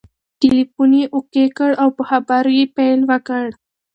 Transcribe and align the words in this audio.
ټلیفون 0.39 0.91
یې 0.99 1.05
اوکې 1.15 1.45
کړ 1.57 1.71
او 1.81 1.89
په 1.97 2.03
خبرو 2.09 2.51
یې 2.57 2.65
پیل 2.75 2.99
وکړ. 3.11 3.43